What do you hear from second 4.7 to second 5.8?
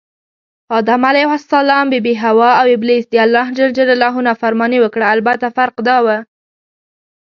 وکړه البته فرق